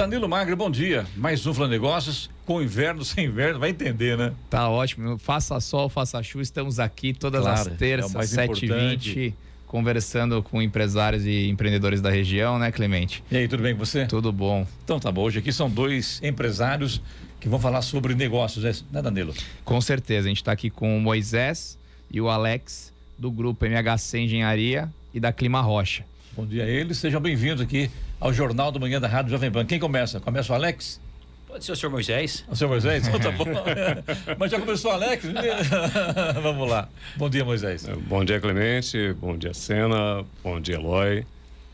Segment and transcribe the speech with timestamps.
[0.00, 1.04] Danilo Magro, bom dia.
[1.14, 4.32] Mais um Fla Negócios, com inverno, sem inverno, vai entender, né?
[4.48, 5.18] Tá ótimo.
[5.18, 9.34] Faça sol, faça chuva, estamos aqui todas claro, as terças, é 7h20,
[9.66, 13.22] conversando com empresários e empreendedores da região, né, Clemente?
[13.30, 14.06] E aí, tudo bem com você?
[14.06, 14.66] Tudo bom.
[14.82, 15.20] Então tá bom.
[15.20, 17.02] Hoje aqui são dois empresários
[17.38, 19.34] que vão falar sobre negócios, né, né Danilo?
[19.66, 20.28] Com certeza.
[20.28, 21.76] A gente está aqui com o Moisés
[22.10, 26.06] e o Alex, do grupo MHC Engenharia e da Clima Rocha.
[26.34, 27.90] Bom dia a eles, sejam bem-vindos aqui
[28.20, 29.64] ao Jornal do Manhã da Rádio Jovem Pan.
[29.64, 30.20] Quem começa?
[30.20, 31.00] Começa o Alex?
[31.48, 32.44] Pode ser o senhor Moisés.
[32.48, 33.08] O senhor Moisés?
[33.08, 33.46] Então tá bom.
[34.38, 35.24] Mas já começou o Alex?
[36.42, 36.88] Vamos lá.
[37.16, 37.88] Bom dia, Moisés.
[37.88, 39.14] É, bom dia, Clemente.
[39.14, 40.24] Bom dia, Sena.
[40.44, 41.26] Bom dia, Eloy.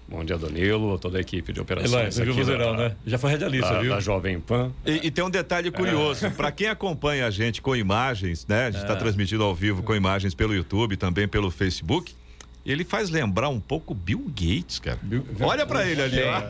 [0.08, 1.92] Bom dia, Danilo, toda a equipe de operações.
[1.92, 2.94] Eloy, você viu o vozeirão, né?
[3.04, 3.90] Já foi radialista, da, viu?
[3.90, 4.70] Da Jovem Pan.
[4.86, 6.30] E, e tem um detalhe curioso, é.
[6.30, 8.66] para quem acompanha a gente com imagens, né?
[8.66, 8.96] A gente está é.
[8.96, 12.14] transmitindo ao vivo com imagens pelo YouTube, também pelo Facebook
[12.66, 14.98] ele faz lembrar um pouco Bill Gates, cara.
[15.00, 16.42] Bill, Olha para ele ali, ó.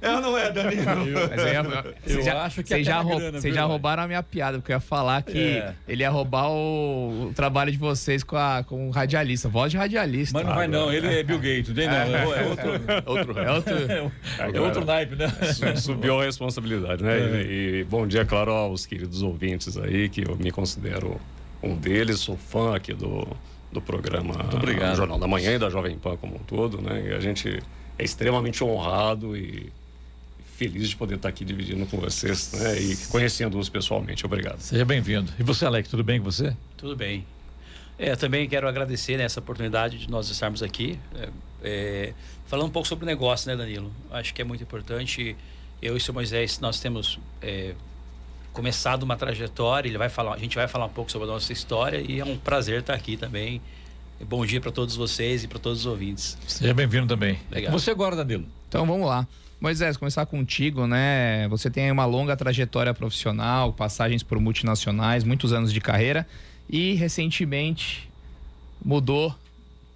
[0.00, 0.84] É ou não é, Danilo?
[0.84, 4.72] Mas eu, eu já, acho que vocês já, grana, já roubaram a minha piada, porque
[4.72, 5.74] eu ia falar que é.
[5.88, 9.78] ele ia roubar o, o, trabalho de vocês com, a, com o radialista, voz de
[9.78, 10.36] radialista.
[10.36, 12.70] Mas não vai não, ele é Bill Gates, não, é, é outro,
[13.06, 14.12] outro, é outro,
[14.56, 15.28] é outro naipe, né?
[15.76, 17.18] Subiu a responsabilidade, né?
[17.18, 17.42] É.
[17.42, 21.18] E, e bom dia, claro, aos queridos ouvintes aí, que eu me considero
[21.62, 23.26] um deles, sou fã aqui do
[23.72, 27.08] do programa do Jornal da Manhã e da Jovem Pan como um todo, né?
[27.08, 27.62] E a gente
[27.98, 29.72] é extremamente honrado e
[30.56, 32.78] feliz de poder estar aqui dividindo com vocês, né?
[32.78, 34.26] E conhecendo-os pessoalmente.
[34.26, 34.60] Obrigado.
[34.60, 35.32] Seja bem-vindo.
[35.38, 36.54] E você, Alex, tudo bem com você?
[36.76, 37.24] Tudo bem.
[37.98, 40.98] É, também quero agradecer né, essa oportunidade de nós estarmos aqui.
[41.14, 41.28] É,
[41.62, 42.12] é,
[42.46, 43.92] falando um pouco sobre o negócio, né, Danilo?
[44.10, 45.36] Acho que é muito importante.
[45.80, 47.74] Eu e o seu Moisés, nós temos é,
[48.52, 49.88] começado uma trajetória.
[49.88, 52.24] Ele vai falar, a gente vai falar um pouco sobre a nossa história e é
[52.24, 53.60] um prazer estar aqui também.
[54.20, 56.36] Bom dia para todos vocês e para todos os ouvintes.
[56.46, 57.38] Seja bem-vindo também.
[57.50, 57.72] Legal.
[57.72, 58.44] Você agora, Danilo.
[58.68, 59.26] Então vamos lá.
[59.60, 61.46] Moisés, começar contigo, né?
[61.48, 66.26] Você tem uma longa trajetória profissional, passagens por multinacionais, muitos anos de carreira
[66.68, 68.08] e recentemente
[68.82, 69.34] mudou,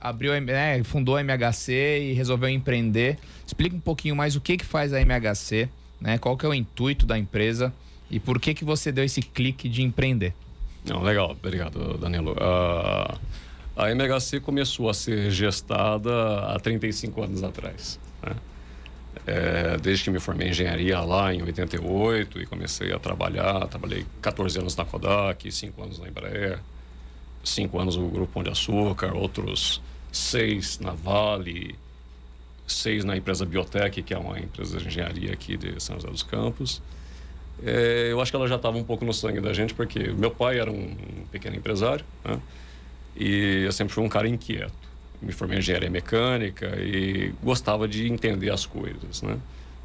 [0.01, 3.17] abriu, né, fundou a MHC e resolveu empreender.
[3.47, 5.69] Explica um pouquinho mais o que que faz a MHC,
[6.01, 6.19] né?
[6.19, 7.73] Qual que é o intuito da empresa
[8.15, 10.33] e por que que você deu esse clique de empreender?
[10.85, 12.31] Não, legal, obrigado, Danilo.
[12.35, 13.19] Uh,
[13.75, 16.13] a MHC começou a ser gestada
[16.47, 17.99] há 35 anos atrás.
[18.23, 18.37] Né?
[19.27, 24.07] É, desde que me formei em engenharia lá em 88 e comecei a trabalhar, trabalhei
[24.23, 26.61] 14 anos na Kodak, 5 anos na Embraer,
[27.43, 29.83] 5 anos no Grupo Pão de Açúcar, outros
[30.13, 31.75] 6 na Vale,
[32.65, 36.23] 6 na empresa Biotech, que é uma empresa de engenharia aqui de São José dos
[36.23, 36.81] Campos.
[37.63, 40.31] É, eu acho que ela já estava um pouco no sangue da gente, porque meu
[40.31, 40.95] pai era um
[41.31, 42.41] pequeno empresário, né?
[43.17, 44.73] e eu sempre fui um cara inquieto.
[45.23, 49.39] Me formei em engenharia mecânica e gostava de entender as coisas, né?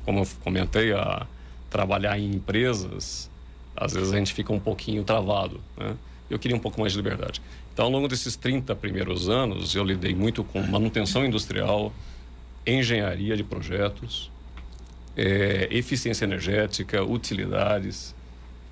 [0.03, 1.25] Como eu comentei, a
[1.69, 3.29] trabalhar em empresas,
[3.75, 5.95] às vezes a gente fica um pouquinho travado, né?
[6.29, 7.41] Eu queria um pouco mais de liberdade.
[7.73, 11.93] Então, ao longo desses 30 primeiros anos, eu lidei muito com manutenção industrial,
[12.67, 14.29] engenharia de projetos,
[15.19, 18.15] é, eficiência energética, utilidades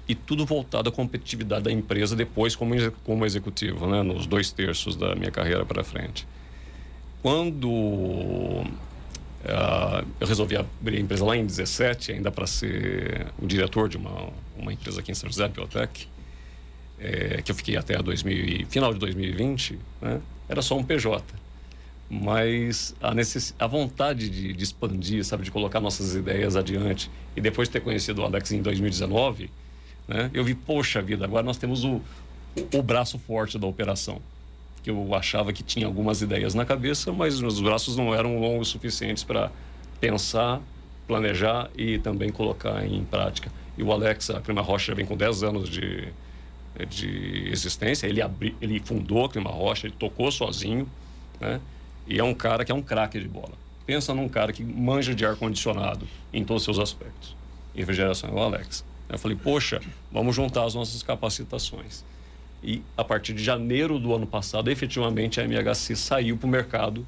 [0.08, 4.96] e tudo voltado à competitividade da empresa depois como, como executivo, né, nos dois terços
[4.96, 6.26] da minha carreira para frente.
[7.22, 8.66] Quando uh,
[10.22, 14.30] eu resolvi abrir a empresa lá em 17, ainda para ser o diretor de uma,
[14.58, 16.08] uma empresa aqui em São José, Biotech,
[16.98, 21.22] é, que eu fiquei até 2000, final de 2020, né, era só um PJ
[22.10, 23.54] mas a, necess...
[23.60, 27.12] a vontade de, de, expandir, sabe, de colocar nossas ideias adiante.
[27.36, 29.50] E depois de ter conhecido o Alex em 2019,
[30.08, 32.02] né, eu vi, poxa vida, agora nós temos o,
[32.74, 34.22] o, braço forte da operação.
[34.82, 38.70] Que eu achava que tinha algumas ideias na cabeça, mas os braços não eram longos
[38.70, 39.52] suficientes para
[40.00, 40.62] pensar,
[41.06, 43.52] planejar e também colocar em prática.
[43.78, 46.08] E o Alex, a Clima Rocha, vem com 10 anos de,
[46.90, 48.08] de existência.
[48.08, 50.90] Ele, abri, ele fundou a Clima Rocha, ele tocou sozinho,
[51.40, 51.60] né?
[52.08, 53.54] E é um cara que é um craque de bola.
[53.86, 57.36] Pensa num cara que manja de ar-condicionado em todos os seus aspectos.
[57.76, 58.84] Refrigeração é o Alex.
[59.10, 59.82] Eu falei, poxa,
[60.12, 62.04] vamos juntar as nossas capacitações.
[62.64, 67.06] E a partir de janeiro do ano passado, efetivamente a MHC saiu para o mercado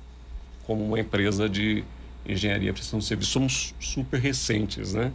[0.66, 1.84] como uma empresa de
[2.26, 3.32] engenharia prestação de serviço.
[3.32, 5.12] Somos super recentes, né?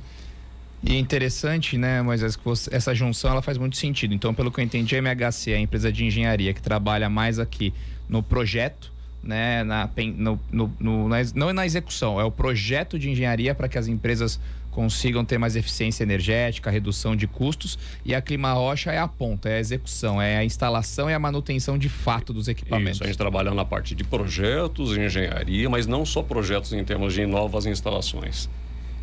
[0.83, 2.23] E é interessante, né, mas
[2.71, 4.13] essa junção ela faz muito sentido.
[4.13, 7.39] Então, pelo que eu entendi, a MHC é a empresa de engenharia que trabalha mais
[7.39, 7.73] aqui
[8.07, 8.93] no projeto
[9.25, 13.79] né, na, no, no, no, não na execução, é o projeto de engenharia para que
[13.79, 14.39] as empresas
[14.71, 19.49] consigam ter mais eficiência energética, redução de custos, e a Clima Rocha é a ponta,
[19.49, 22.97] é a execução, é a instalação e a manutenção de fato dos equipamentos.
[22.97, 27.15] Isso, a gente trabalha na parte de projetos, engenharia, mas não só projetos em termos
[27.15, 28.51] de novas instalações.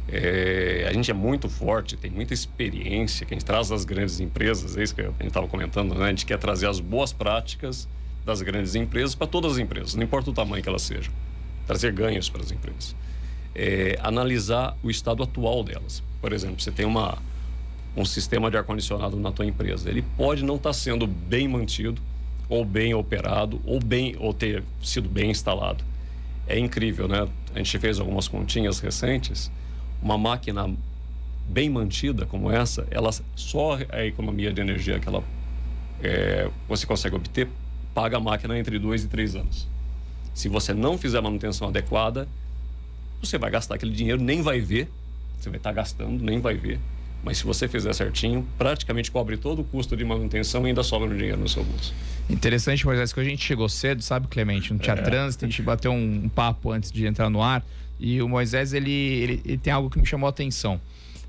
[0.10, 4.20] É, a gente é muito forte, tem muita experiência que a gente traz das grandes
[4.20, 6.06] empresas, é isso que a gente estava comentando, né?
[6.06, 7.88] A gente quer trazer as boas práticas
[8.26, 11.14] das grandes empresas para todas as empresas, não importa o tamanho que elas sejam,
[11.66, 12.96] trazer ganhos para as empresas.
[13.54, 16.02] É, analisar o estado atual delas.
[16.22, 17.18] Por exemplo, você tem uma,
[17.98, 22.02] um sistema de ar-condicionado na tua empresa, ele pode não estar tá sendo bem mantido,
[22.48, 25.84] ou bem operado, ou bem ou ter sido bem instalado.
[26.46, 27.28] É incrível, né?
[27.56, 29.50] A gente fez algumas continhas recentes
[30.02, 30.70] uma máquina
[31.48, 35.24] bem mantida como essa, ela só a economia de energia que ela
[36.02, 37.48] é, você consegue obter
[37.94, 39.68] paga a máquina entre dois e três anos.
[40.34, 42.28] Se você não fizer a manutenção adequada,
[43.22, 44.90] você vai gastar aquele dinheiro, nem vai ver,
[45.40, 46.80] você vai estar gastando, nem vai ver.
[47.24, 51.08] Mas se você fizer certinho, praticamente cobre todo o custo de manutenção e ainda sobra
[51.08, 51.94] um dinheiro no seu bolso.
[52.30, 54.72] Interessante, mas que a gente chegou cedo, sabe, Clemente?
[54.72, 55.02] Não tinha é.
[55.02, 57.64] trânsito, a gente bateu um, um papo antes de entrar no ar.
[58.00, 60.82] E o Moisés, ele, ele, ele tem algo que me chamou a atenção.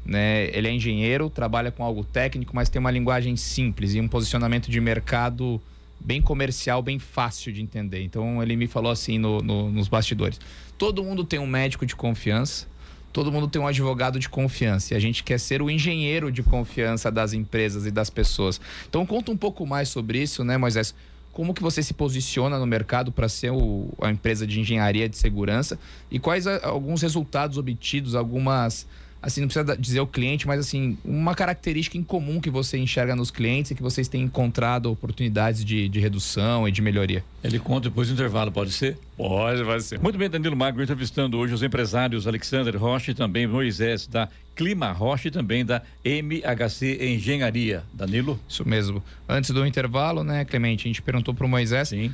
[0.04, 0.48] Né?
[0.56, 4.70] Ele é engenheiro, trabalha com algo técnico, mas tem uma linguagem simples e um posicionamento
[4.70, 5.60] de mercado
[6.04, 8.02] bem comercial, bem fácil de entender.
[8.02, 10.40] Então ele me falou assim no, no, nos bastidores:
[10.76, 12.66] todo mundo tem um médico de confiança,
[13.12, 16.42] todo mundo tem um advogado de confiança e a gente quer ser o engenheiro de
[16.42, 18.60] confiança das empresas e das pessoas.
[18.88, 20.94] Então conta um pouco mais sobre isso, né, Moisés?
[21.32, 25.16] como que você se posiciona no mercado para ser o, a empresa de engenharia de
[25.16, 25.78] segurança
[26.10, 28.86] e quais a, alguns resultados obtidos, algumas
[29.22, 33.14] assim, não precisa dizer o cliente, mas assim, uma característica em comum que você enxerga
[33.14, 37.24] nos clientes e que vocês têm encontrado oportunidades de, de redução e de melhoria.
[37.42, 38.98] Ele conta depois do intervalo, pode ser?
[39.16, 40.00] Pode, pode ser.
[40.00, 44.90] Muito bem, Danilo Magro, entrevistando hoje os empresários Alexander Rocha e também Moisés da Clima
[44.90, 47.84] Rocha e também da MHC Engenharia.
[47.92, 48.38] Danilo?
[48.48, 49.02] Isso mesmo.
[49.28, 51.88] Antes do intervalo, né, Clemente, a gente perguntou para o Moisés.
[51.88, 52.12] Sim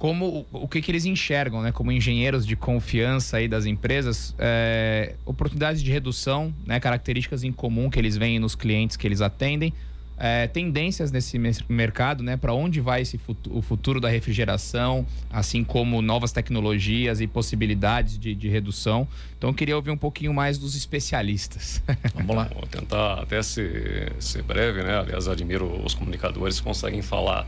[0.00, 5.14] como o que, que eles enxergam, né, como engenheiros de confiança aí das empresas, é,
[5.26, 9.74] oportunidades de redução, né, características em comum que eles veem nos clientes que eles atendem,
[10.16, 11.38] é, tendências nesse
[11.68, 17.20] mercado, né, para onde vai esse futuro, o futuro da refrigeração, assim como novas tecnologias
[17.20, 19.06] e possibilidades de, de redução.
[19.36, 21.82] Então, eu queria ouvir um pouquinho mais dos especialistas.
[22.16, 22.44] Vamos lá.
[22.54, 24.98] Vou tentar até ser, ser breve, né?
[24.98, 27.46] Aliás, admiro os comunicadores que conseguem falar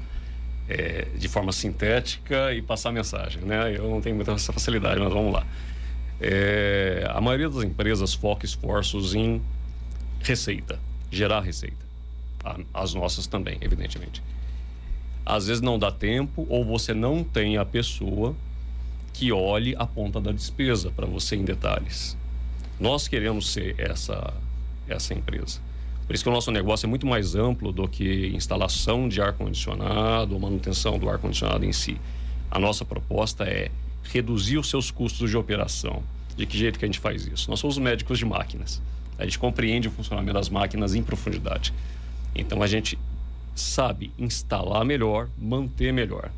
[0.72, 3.76] é, de forma sintética e passar mensagem, né?
[3.76, 5.46] Eu não tenho muita facilidade, mas vamos lá.
[6.20, 9.42] É, a maioria das empresas foca esforços em
[10.20, 10.80] receita,
[11.10, 11.82] gerar receita.
[12.72, 14.22] As nossas também, evidentemente.
[15.24, 18.34] Às vezes não dá tempo ou você não tem a pessoa
[19.12, 22.16] que olhe a ponta da despesa para você em detalhes.
[22.80, 24.32] Nós queremos ser essa
[24.88, 25.60] essa empresa.
[26.12, 30.34] Por isso que o nosso negócio é muito mais amplo do que instalação de ar-condicionado
[30.34, 31.96] ou manutenção do ar-condicionado em si.
[32.50, 33.70] A nossa proposta é
[34.02, 36.02] reduzir os seus custos de operação.
[36.36, 37.48] De que jeito que a gente faz isso?
[37.48, 38.82] Nós somos médicos de máquinas.
[39.18, 41.72] A gente compreende o funcionamento das máquinas em profundidade.
[42.34, 42.98] Então a gente
[43.54, 46.30] sabe instalar melhor, manter melhor.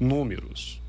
[0.00, 0.82] Números.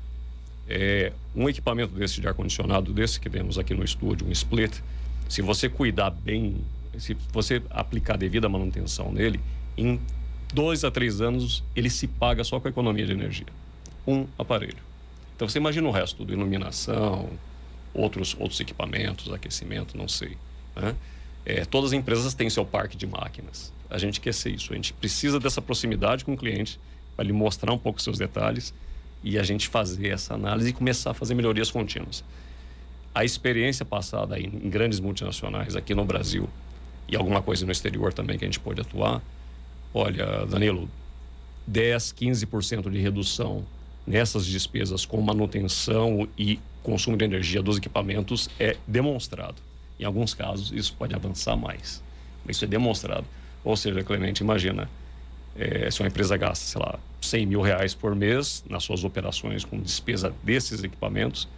[0.68, 4.80] É, um equipamento desse de ar-condicionado, desse que temos aqui no estúdio, um split,
[5.28, 6.56] se você cuidar bem
[6.98, 9.40] se você aplicar devida manutenção nele,
[9.76, 10.00] em
[10.52, 13.46] dois a três anos ele se paga só com a economia de energia.
[14.06, 14.78] Um aparelho.
[15.36, 17.28] Então você imagina o resto, tudo, iluminação,
[17.94, 20.36] outros, outros equipamentos, aquecimento, não sei.
[20.74, 20.96] Né?
[21.44, 23.72] É, todas as empresas têm seu parque de máquinas.
[23.90, 24.72] A gente quer ser isso.
[24.72, 26.78] A gente precisa dessa proximidade com o cliente
[27.16, 28.74] para lhe mostrar um pouco seus detalhes
[29.22, 32.24] e a gente fazer essa análise e começar a fazer melhorias contínuas.
[33.14, 36.48] A experiência passada em grandes multinacionais aqui no Brasil
[37.08, 39.22] e alguma coisa no exterior também que a gente pode atuar.
[39.94, 40.88] Olha, Danilo,
[41.66, 43.64] 10, 15% de redução
[44.06, 49.56] nessas despesas com manutenção e consumo de energia dos equipamentos é demonstrado.
[49.98, 52.02] Em alguns casos, isso pode avançar mais.
[52.48, 53.26] Isso é demonstrado.
[53.64, 54.88] Ou seja, Clemente, imagina,
[55.56, 59.64] é, se uma empresa gasta, sei lá, 100 mil reais por mês nas suas operações
[59.64, 61.48] com despesa desses equipamentos,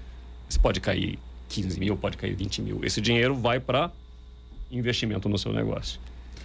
[0.48, 1.18] isso pode cair
[1.50, 2.80] 15 mil, pode cair 20 mil.
[2.82, 3.92] Esse dinheiro vai para
[4.70, 6.00] investimento no seu negócio.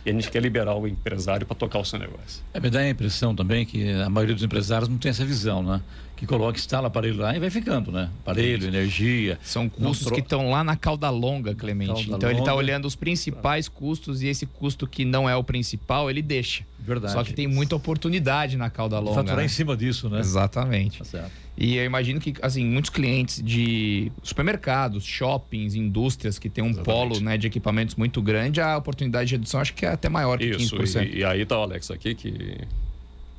[0.05, 2.43] E a gente quer liberar o empresário para tocar o seu negócio.
[2.53, 5.63] É, me dá a impressão também que a maioria dos empresários não tem essa visão,
[5.63, 5.81] né?
[6.15, 8.09] Que coloca, instala aparelho lá e vai ficando, né?
[8.21, 9.39] Aparelho, energia.
[9.41, 11.87] São custos que estão lá na cauda longa, Clemente.
[11.87, 12.33] Cauda então tá longa.
[12.33, 16.21] ele está olhando os principais custos e esse custo que não é o principal, ele
[16.21, 16.63] deixa.
[16.77, 17.13] Verdade.
[17.13, 19.15] Só que tem muita oportunidade na cauda longa.
[19.15, 19.45] Faturar né?
[19.45, 20.19] em cima disso, né?
[20.19, 20.99] Exatamente.
[20.99, 21.44] Tá certo.
[21.57, 26.85] E eu imagino que, assim, muitos clientes de supermercados, shoppings, indústrias que tem um Exatamente.
[26.85, 30.37] polo né, de equipamentos muito grande, a oportunidade de redução acho que é até maior
[30.37, 31.07] que Isso, 15%.
[31.07, 32.57] E, e aí tá o Alex aqui que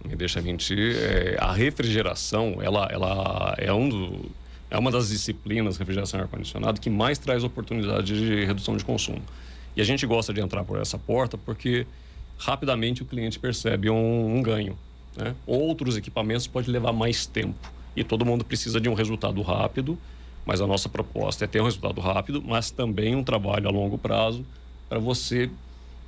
[0.07, 0.97] me deixa mentir.
[0.97, 4.31] É, a refrigeração, ela, ela é um do,
[4.71, 9.23] É uma das disciplinas, refrigeração e ar-condicionado, que mais traz oportunidade de redução de consumo.
[9.77, 11.87] E a gente gosta de entrar por essa porta porque
[12.39, 14.79] rapidamente o cliente percebe um, um ganho.
[15.15, 15.35] Né?
[15.47, 19.99] Outros equipamentos podem levar mais tempo e todo mundo precisa de um resultado rápido,
[20.45, 23.97] mas a nossa proposta é ter um resultado rápido, mas também um trabalho a longo
[23.97, 24.45] prazo
[24.89, 25.51] para você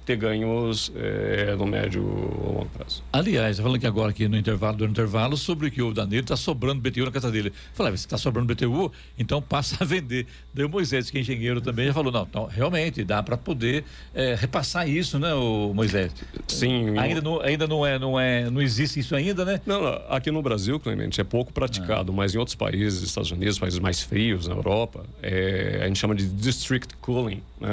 [0.08, 3.02] ter ganhos é, no médio ou longo prazo.
[3.12, 6.80] Aliás, falando aqui agora aqui no intervalo, do intervalo, sobre que o Danilo está sobrando
[6.80, 7.52] BTU na casa dele.
[7.74, 10.26] Falei, se está sobrando BTU, então passa a vender.
[10.54, 13.84] Daí o Moisés, que é engenheiro também, já falou, não, então, realmente dá para poder
[14.14, 16.10] é, repassar isso, né, o Moisés?
[16.46, 16.98] Sim.
[16.98, 19.60] Ainda não, ainda não é, não é, não existe isso ainda, né?
[19.66, 22.14] Não, aqui no Brasil, Clemente, é pouco praticado, ah.
[22.16, 26.14] mas em outros países, Estados Unidos, países mais frios, na Europa, é, a gente chama
[26.14, 27.42] de district cooling.
[27.60, 27.68] Né?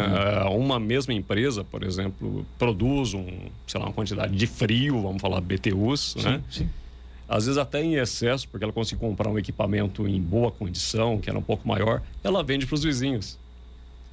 [0.50, 0.66] Hum.
[0.66, 2.25] Uma mesma empresa, por exemplo,
[2.58, 3.26] produz um,
[3.68, 6.42] sei lá, uma quantidade de frio, vamos falar BTUs, sim, né?
[6.50, 6.70] Sim.
[7.28, 11.30] Às vezes até em excesso, porque ela consegue comprar um equipamento em boa condição, que
[11.30, 13.38] era um pouco maior, ela vende para os vizinhos.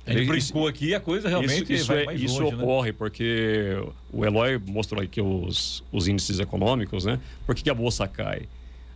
[0.06, 2.62] A gente brincou aqui a coisa realmente isso, isso, é, isso longe, né?
[2.62, 2.96] ocorre né?
[2.98, 3.76] porque
[4.12, 7.20] o Eloy mostrou aqui os, os índices econômicos, né?
[7.46, 8.48] Por que, que a bolsa cai?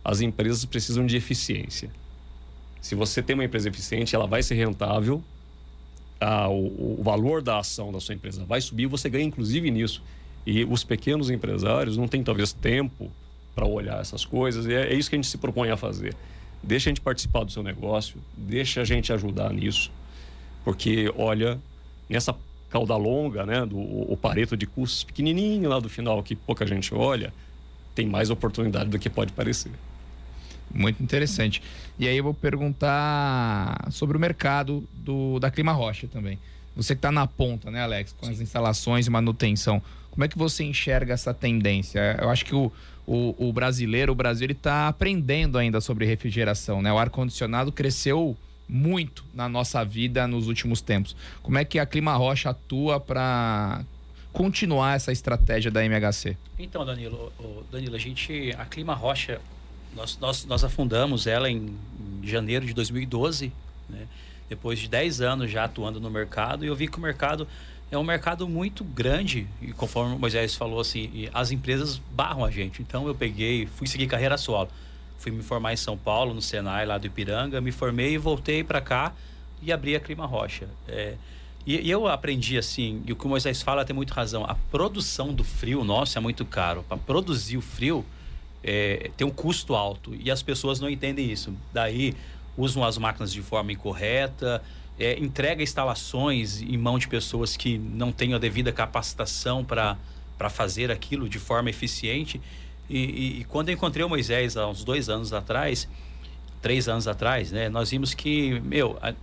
[0.03, 1.89] As empresas precisam de eficiência.
[2.81, 5.23] Se você tem uma empresa eficiente, ela vai ser rentável
[6.19, 10.01] a, o, o, valor da ação da sua empresa vai subir, você ganha inclusive nisso.
[10.45, 13.11] E os pequenos empresários não têm talvez tempo
[13.53, 16.15] para olhar essas coisas, e é, é, isso que a gente se propõe a fazer.
[16.61, 19.91] Deixa a gente participar do seu negócio, deixa a gente ajudar nisso,
[20.63, 21.59] porque olha,
[22.09, 22.35] nessa
[22.69, 26.93] cauda longa, né, do o pareto de custos pequenininho lá do final que pouca gente
[26.93, 27.33] olha,
[27.95, 29.71] tem mais oportunidade do que pode parecer.
[30.73, 31.61] Muito interessante.
[31.97, 36.37] E aí eu vou perguntar sobre o mercado do, da Clima Rocha também.
[36.75, 38.33] Você que está na ponta, né, Alex, com Sim.
[38.33, 39.81] as instalações e manutenção.
[40.11, 42.17] Como é que você enxerga essa tendência?
[42.21, 42.71] Eu acho que o,
[43.05, 46.91] o, o brasileiro, o Brasil, ele está aprendendo ainda sobre refrigeração, né?
[46.91, 51.15] O ar-condicionado cresceu muito na nossa vida nos últimos tempos.
[51.41, 53.83] Como é que a Clima Rocha atua para
[54.33, 56.37] continuar essa estratégia da MHC?
[56.59, 57.31] Então, Danilo,
[57.71, 59.39] Danilo, a gente, a Clima Rocha
[59.97, 61.75] nós, nós, nós afundamos ela em,
[62.23, 63.51] janeiro de 2012,
[63.89, 64.07] né?
[64.47, 67.47] depois de 10 anos já atuando no mercado, e eu vi que o mercado
[67.89, 72.51] é um mercado muito grande, e conforme o Moisés falou assim, as empresas barram a
[72.51, 72.81] gente.
[72.81, 74.69] Então eu peguei, fui seguir carreira solo.
[75.17, 78.63] Fui me formar em São Paulo, no Senai, lá do Ipiranga, me formei e voltei
[78.63, 79.13] para cá
[79.61, 80.67] e abri a Clima Rocha.
[80.87, 81.15] É,
[81.65, 84.55] e, e, eu aprendi assim, e o que o Moisés fala tem muito razão, a
[84.69, 86.83] produção do frio nosso é muito caro.
[86.87, 88.05] Para produzir o frio,
[88.67, 91.53] é, tem um custo alto e as pessoas não entendem isso.
[91.73, 92.13] Daí
[92.57, 94.61] usam as máquinas de forma incorreta,
[94.99, 99.95] é, entrega instalações em mão de pessoas que não têm a devida capacitação para
[100.49, 102.41] fazer aquilo de forma eficiente.
[102.89, 105.87] E, e, e, quando eu encontrei o Moisés há uns dois anos atrás,
[106.61, 109.13] três anos atrás, né, nós vimos que, meu, a,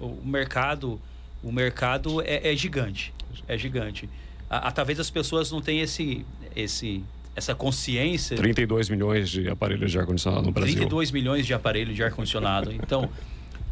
[0.00, 1.00] o mercado,
[1.40, 3.12] o mercado é, é gigante,
[3.46, 4.08] é gigante.
[4.50, 6.24] A, a, talvez as pessoas não tenham esse,
[6.56, 7.04] esse
[7.38, 8.36] essa consciência.
[8.36, 10.74] 32 milhões de aparelhos de ar-condicionado no Brasil.
[10.74, 12.72] 32 milhões de aparelhos de ar-condicionado.
[12.72, 13.08] Então,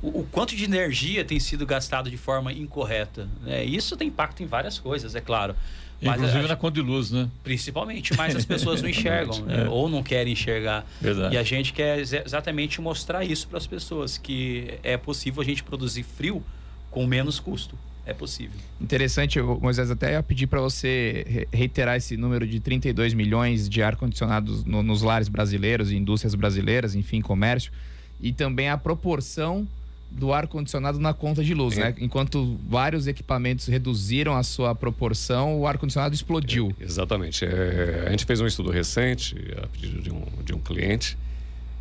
[0.00, 3.28] o, o, quanto de energia tem sido gastado de forma incorreta?
[3.42, 3.64] Né?
[3.64, 5.54] Isso tem impacto em várias coisas, é claro.
[6.00, 7.28] Mas Inclusive a, na conta de luz, né?
[7.42, 9.64] Principalmente, mas as pessoas não enxergam, né?
[9.64, 9.68] é.
[9.68, 10.86] ou não querem enxergar.
[11.00, 11.34] Verdade.
[11.34, 15.64] E a gente quer exatamente mostrar isso para as pessoas, que é possível a gente
[15.64, 16.42] produzir frio
[16.90, 17.76] com menos custo.
[18.06, 18.56] É possível.
[18.80, 24.64] Interessante, Moisés, até ia pedir para você reiterar esse número de 32 milhões de ar-condicionados
[24.64, 27.72] no, nos lares brasileiros, indústrias brasileiras, enfim, comércio,
[28.20, 29.66] e também a proporção
[30.08, 31.80] do ar-condicionado na conta de luz, é.
[31.80, 31.94] né?
[31.98, 36.72] Enquanto vários equipamentos reduziram a sua proporção, o ar-condicionado explodiu.
[36.80, 37.44] É, exatamente.
[37.44, 41.18] É, a gente fez um estudo recente, a pedido de um, de um cliente,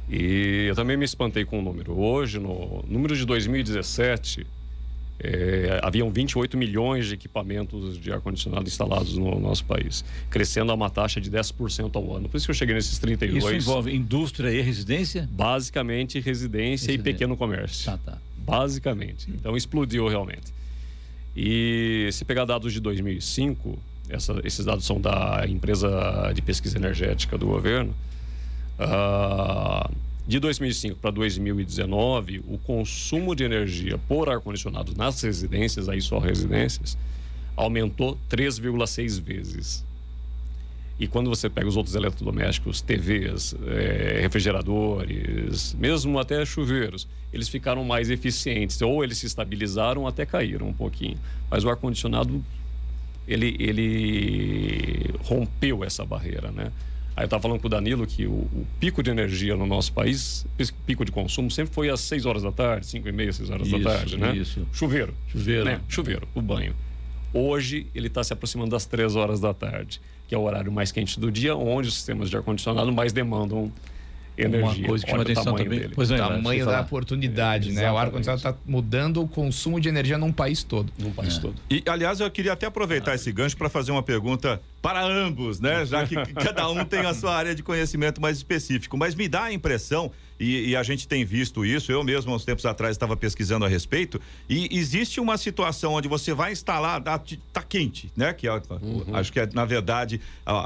[0.10, 1.98] e eu também me espantei com o número.
[1.98, 4.46] Hoje, no número de 2017,
[5.20, 10.90] é, haviam 28 milhões de equipamentos de ar-condicionado instalados no nosso país, crescendo a uma
[10.90, 12.28] taxa de 10% ao ano.
[12.28, 13.44] Por isso que eu cheguei nesses 32.
[13.44, 15.28] Isso envolve indústria e residência?
[15.32, 16.92] Basicamente residência, residência.
[16.92, 17.86] e pequeno comércio.
[17.86, 18.18] Tá, tá.
[18.38, 19.30] Basicamente.
[19.30, 20.54] Então explodiu realmente.
[21.36, 23.78] E se pegar dados de 2005,
[24.10, 27.94] essa, esses dados são da empresa de pesquisa energética do governo.
[28.78, 29.90] Uh,
[30.28, 36.98] de 2005 para 2019, o consumo de energia por ar-condicionado nas residências, aí só residências,
[37.56, 39.86] aumentou 3,6 vezes.
[41.00, 47.84] E quando você pega os outros eletrodomésticos, TVs, é, refrigeradores, mesmo até chuveiros, eles ficaram
[47.84, 51.18] mais eficientes, ou eles se estabilizaram até caíram um pouquinho.
[51.52, 52.44] Mas o ar-condicionado,
[53.28, 56.72] ele, ele rompeu essa barreira, né?
[57.16, 59.94] Aí eu estava falando com o Danilo que o, o, pico de energia no nosso
[59.94, 60.46] país,
[60.86, 63.68] pico de consumo, sempre foi às 6 horas da tarde, 5 e meia, 6 horas
[63.68, 64.36] isso, da tarde, né?
[64.36, 64.68] Isso.
[64.74, 65.14] Chuveiro.
[65.30, 65.64] Chuveiro.
[65.64, 65.82] Né?
[65.88, 66.76] Chuveiro, o banho.
[67.34, 70.92] Hoje ele está se aproximando das 3 horas da tarde, que é o horário mais
[70.92, 73.72] quente do dia, onde os sistemas de ar-condicionado mais demandam
[74.38, 74.84] energia.
[74.84, 75.80] Uma coisa que chama atenção também.
[75.80, 75.94] Dele.
[75.96, 77.92] Pois é, o tamanho da oportunidade, é, né?
[77.92, 80.92] O ar-condicionado está mudando o consumo de energia num país todo.
[80.98, 81.42] Num país é.
[81.42, 81.56] todo.
[81.70, 83.16] E, aliás, eu queria até aproveitar ah.
[83.16, 85.86] esse gancho para fazer uma pergunta para ambos, né?
[85.86, 88.98] Já que cada um tem a sua área de conhecimento mais específico.
[88.98, 91.92] Mas me dá a impressão e, e, a gente tem visto isso.
[91.92, 94.20] Eu mesmo, há uns tempos atrás, estava pesquisando a respeito.
[94.50, 98.34] E existe uma situação onde você vai instalar, tá, quente, né?
[98.34, 99.04] Que é, uhum.
[99.14, 100.20] acho que é, na verdade,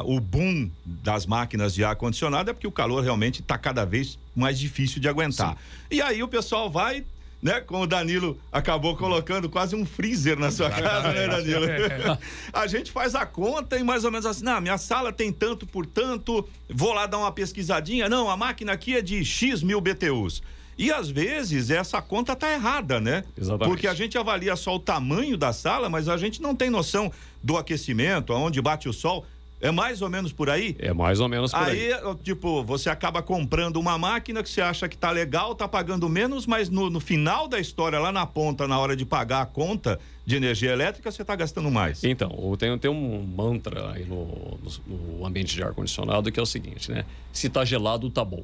[0.05, 4.57] o boom das máquinas de ar-condicionado é porque o calor realmente está cada vez mais
[4.57, 5.51] difícil de aguentar.
[5.51, 5.97] Sim.
[5.97, 7.05] E aí o pessoal vai
[7.41, 7.61] né?
[7.61, 11.65] Como o Danilo acabou colocando quase um freezer na sua casa, né, Danilo?
[12.51, 15.65] a gente faz a conta e mais ou menos assim, não, minha sala tem tanto
[15.65, 18.09] por tanto, vou lá dar uma pesquisadinha.
[18.09, 20.41] Não, a máquina aqui é de X mil BTUs.
[20.77, 23.25] E às vezes essa conta tá errada, né?
[23.37, 23.67] Exatamente.
[23.67, 27.11] Porque a gente avalia só o tamanho da sala, mas a gente não tem noção
[27.43, 29.25] do aquecimento, aonde bate o sol.
[29.61, 30.75] É mais ou menos por aí?
[30.79, 31.93] É mais ou menos por aí.
[31.93, 36.07] Aí, tipo, você acaba comprando uma máquina que você acha que tá legal, tá pagando
[36.07, 39.45] menos, mas no, no final da história, lá na ponta, na hora de pagar a
[39.45, 42.03] conta de energia elétrica, você tá gastando mais.
[42.03, 46.45] Então, tem, tem um mantra aí no, no, no ambiente de ar-condicionado que é o
[46.45, 47.03] seguinte, né?
[47.33, 48.43] Se tá gelado, tá bom.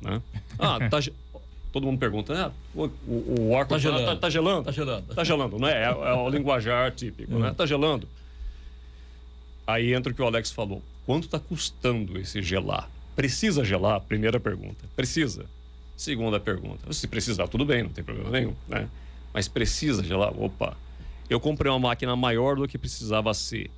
[0.00, 0.22] Né?
[0.58, 0.98] Ah, tá.
[1.72, 2.52] Todo mundo pergunta, né?
[2.74, 4.64] O, o, o ar-condicionado tá, tá, tá, gelando?
[4.64, 5.14] Tá gelando.
[5.14, 5.84] Tá gelando, não é?
[5.84, 7.52] É, é o linguajar típico, né?
[7.56, 8.06] Tá gelando.
[9.66, 10.82] Aí entra o que o Alex falou.
[11.06, 12.88] Quanto está custando esse gelar?
[13.14, 14.00] Precisa gelar?
[14.00, 14.84] Primeira pergunta.
[14.96, 15.46] Precisa.
[15.96, 16.92] Segunda pergunta.
[16.92, 18.88] Se precisar, tudo bem, não tem problema nenhum, né?
[19.32, 20.32] Mas precisa gelar?
[20.38, 20.76] Opa,
[21.28, 23.70] eu comprei uma máquina maior do que precisava ser.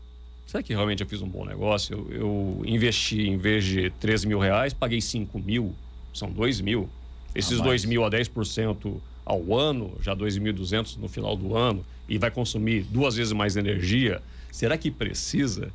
[0.46, 2.06] Será que realmente eu fiz um bom negócio?
[2.10, 5.74] Eu, eu investi, em vez de 13 mil reais, paguei 5 mil,
[6.12, 6.88] são 2 mil.
[7.34, 12.18] Esses ah, 2 mil a 10% ao ano, já 2.200 no final do ano, e
[12.18, 14.20] vai consumir duas vezes mais energia
[14.54, 15.72] Será que precisa?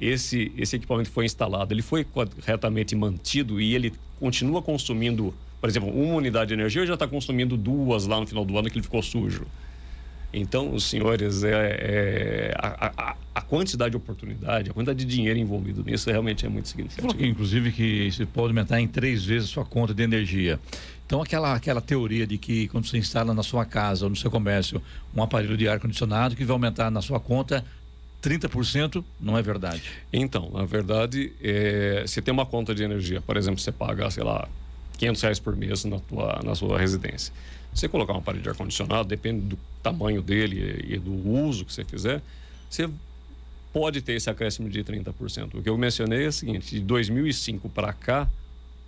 [0.00, 5.88] Esse, esse equipamento foi instalado, ele foi corretamente mantido e ele continua consumindo, por exemplo,
[5.88, 8.82] uma unidade de energia já está consumindo duas lá no final do ano que ele
[8.82, 9.46] ficou sujo?
[10.32, 15.38] Então, os senhores, é, é a, a, a, quantidade de oportunidade, a quantidade de dinheiro
[15.38, 17.08] envolvido nisso realmente é muito significativa.
[17.08, 20.60] Falou que, inclusive, que você pode aumentar em três vezes a sua conta de energia.
[21.06, 24.30] Então, aquela, aquela teoria de que quando você instala na sua casa ou no seu
[24.30, 24.82] comércio
[25.14, 27.64] um aparelho de ar-condicionado que vai aumentar na sua conta
[28.22, 29.84] 30% não é verdade.
[30.12, 34.24] Então, na verdade, é, se tem uma conta de energia, por exemplo, você paga, sei
[34.24, 34.48] lá,
[34.98, 37.32] 500 reais por mês na, tua, na sua residência.
[37.76, 41.84] Você colocar um aparelho de ar-condicionado, depende do tamanho dele e do uso que você
[41.84, 42.22] fizer,
[42.70, 42.88] você
[43.72, 45.54] pode ter esse acréscimo de 30%.
[45.54, 48.28] O que eu mencionei é o seguinte: de 2005 para cá,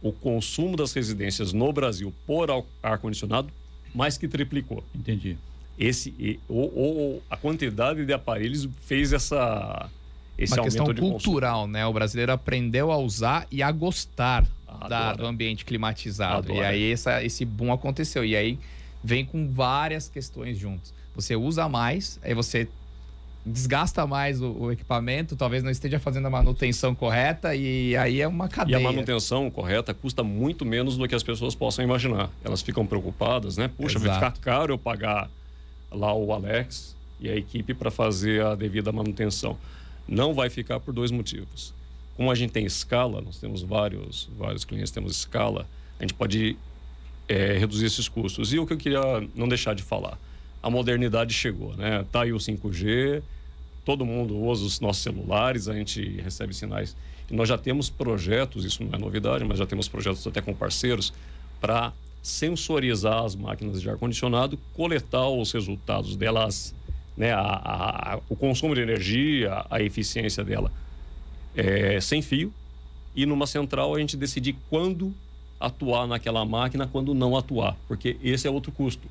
[0.02, 2.48] o consumo das residências no Brasil por
[2.82, 3.50] ar-condicionado
[3.94, 4.82] mais que triplicou.
[4.94, 5.36] Entendi
[5.78, 9.88] esse ou, ou, a quantidade de aparelhos fez essa
[10.36, 11.86] esse uma questão cultural, né?
[11.86, 14.46] O brasileiro aprendeu a usar e a gostar
[14.88, 16.52] da, do ambiente climatizado.
[16.52, 16.58] Adora.
[16.58, 18.24] E aí essa, esse boom aconteceu.
[18.24, 18.58] E aí
[19.02, 20.92] vem com várias questões juntos.
[21.14, 22.68] Você usa mais, aí você
[23.44, 28.28] desgasta mais o, o, equipamento, talvez não esteja fazendo a manutenção correta e aí é
[28.28, 28.76] uma cadeia.
[28.76, 32.30] E a manutenção correta custa muito menos do que as pessoas possam imaginar.
[32.44, 33.68] Elas ficam preocupadas, né?
[33.68, 34.20] Puxa, Exato.
[34.20, 35.30] vai ficar caro eu pagar
[35.90, 39.56] lá o Alex e a equipe para fazer a devida manutenção.
[40.06, 41.74] Não vai ficar por dois motivos.
[42.16, 45.66] Como a gente tem escala, nós temos vários, vários clientes, temos escala,
[45.98, 46.56] a gente pode
[47.28, 48.52] é, reduzir esses custos.
[48.52, 49.02] E o que eu queria
[49.34, 50.18] não deixar de falar,
[50.62, 52.04] a modernidade chegou, né?
[52.10, 53.22] Tá aí o 5G,
[53.84, 56.96] todo mundo usa os nossos celulares, a gente recebe sinais.
[57.30, 60.54] E nós já temos projetos, isso não é novidade, mas já temos projetos até com
[60.54, 61.12] parceiros
[61.60, 66.74] para sensorizar as máquinas de ar-condicionado, coletar os resultados delas,
[67.16, 67.40] né, a,
[68.14, 70.72] a, o consumo de energia, a eficiência dela
[71.54, 72.52] é, sem fio,
[73.14, 75.14] e numa central a gente decidir quando
[75.60, 79.08] atuar naquela máquina, quando não atuar, porque esse é outro custo.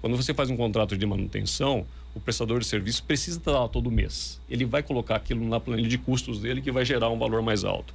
[0.00, 3.90] Quando você faz um contrato de manutenção, o prestador de serviço precisa estar lá todo
[3.90, 4.40] mês.
[4.50, 7.64] Ele vai colocar aquilo na planilha de custos dele que vai gerar um valor mais
[7.64, 7.94] alto.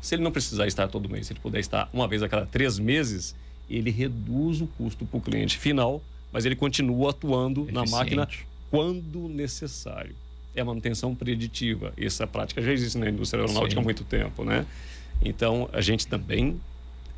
[0.00, 2.46] Se ele não precisar estar todo mês, se ele puder estar uma vez a cada
[2.46, 3.34] três meses,
[3.70, 7.90] ele reduz o custo para o cliente final, mas ele continua atuando Eficiente.
[7.90, 8.28] na máquina
[8.70, 10.14] quando necessário.
[10.54, 11.92] É a manutenção preditiva.
[11.96, 13.80] Essa prática já existe na indústria aeronáutica Sim.
[13.80, 14.66] há muito tempo, né?
[15.22, 16.60] Então, a gente também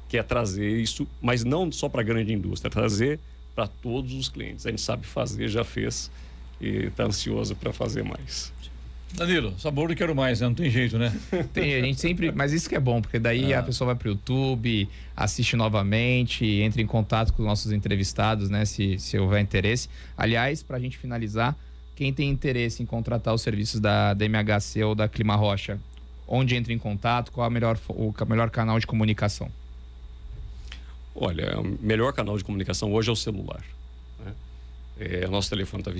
[0.08, 3.18] quer trazer isso, mas não só para a grande indústria, trazer
[3.54, 4.66] para todos os clientes.
[4.66, 6.10] A gente sabe fazer, já fez
[6.60, 8.52] e está ansioso para fazer mais.
[9.14, 10.48] Danilo, sabor eu quero mais, né?
[10.48, 11.14] Não tem jeito, né?
[11.54, 12.32] Tem, a gente sempre.
[12.32, 13.60] Mas isso que é bom, porque daí ah.
[13.60, 18.64] a pessoa vai pro YouTube, assiste novamente, entra em contato com os nossos entrevistados, né?
[18.64, 19.88] Se, se houver interesse.
[20.18, 21.56] Aliás, para a gente finalizar,
[21.94, 25.78] quem tem interesse em contratar os serviços da, da MHC ou da Clima Rocha,
[26.28, 27.32] onde entra em contato?
[27.32, 29.50] Qual é o melhor, o melhor canal de comunicação?
[31.18, 33.64] Olha, o melhor canal de comunicação hoje é o celular.
[34.24, 34.34] Né?
[34.98, 35.90] É, nosso telefone está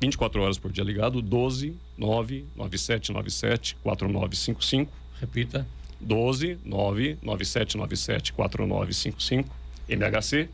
[0.00, 4.92] 24 horas por dia ligado, 12 9 9797 4955.
[5.20, 5.66] Repita.
[6.00, 9.50] 12 9 9797 4955.
[9.88, 10.48] MHC.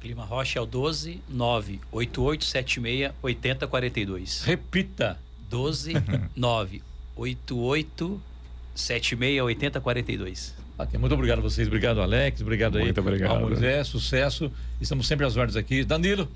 [0.00, 4.42] Clima Rocha é o 12 9 8876 8042.
[4.42, 5.18] Repita.
[5.48, 5.94] 12
[6.36, 6.82] 9
[7.16, 10.63] 8876 8042.
[10.98, 13.30] Muito obrigado a vocês, obrigado Alex, obrigado muito aí obrigado.
[13.36, 14.50] ao Moisés, sucesso.
[14.80, 15.84] Estamos sempre às ordens aqui.
[15.84, 16.28] Danilo,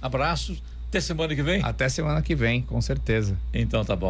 [0.00, 0.62] abraços.
[0.88, 1.62] Até semana que vem?
[1.62, 3.36] Até semana que vem, com certeza.
[3.52, 4.06] Então tá bom.